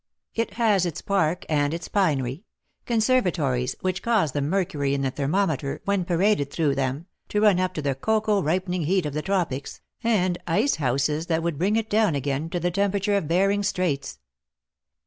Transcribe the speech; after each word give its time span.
It 0.33 0.55
has 0.55 0.87
its 0.87 0.99
park 1.03 1.45
and 1.47 1.75
its 1.75 1.87
pinery; 1.87 2.41
conservatories, 2.87 3.75
which 3.81 4.01
cause 4.01 4.31
the 4.31 4.41
mercury 4.41 4.95
in 4.95 5.03
the 5.03 5.11
thermometer, 5.11 5.79
when 5.85 6.05
paraded 6.05 6.49
through 6.49 6.73
them, 6.73 7.05
to 7.29 7.39
run 7.41 7.59
up 7.59 7.75
to 7.75 7.83
the 7.83 7.93
cocoa 7.93 8.41
ripening 8.41 8.85
heat 8.85 9.05
of 9.05 9.13
the 9.13 9.21
tropics, 9.21 9.79
and 10.03 10.39
ice 10.47 10.77
houses 10.77 11.27
that 11.27 11.43
would 11.43 11.59
bring 11.59 11.75
it 11.75 11.87
down 11.87 12.15
again 12.15 12.49
to 12.49 12.59
the 12.59 12.71
temperature 12.71 13.15
of 13.15 13.27
Bhering's 13.27 13.67
Straits. 13.67 14.17